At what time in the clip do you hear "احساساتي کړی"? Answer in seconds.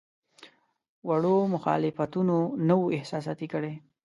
2.97-3.73